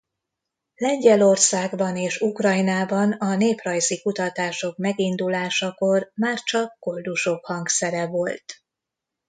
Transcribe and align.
Lengyelországban 0.75 1.97
és 1.97 2.19
Ukrajnában 2.21 3.11
a 3.11 3.35
néprajzi 3.35 4.01
kutatások 4.01 4.77
megindulásakor 4.77 6.11
már 6.15 6.39
csak 6.39 6.79
koldusok 6.79 7.45
hangszere 7.45 8.05
volt. 8.07 8.61